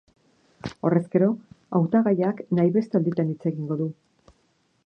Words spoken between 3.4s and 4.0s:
egingo du.